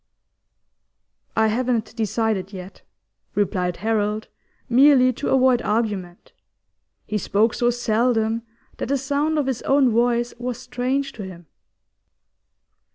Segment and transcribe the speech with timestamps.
[1.37, 2.81] 'I haven't decided yet,'
[3.35, 4.29] replied Harold,
[4.67, 6.31] merely to avoid argument.
[7.05, 8.41] He spoke so seldom
[8.77, 11.45] that the sound of his own voice was strange to him.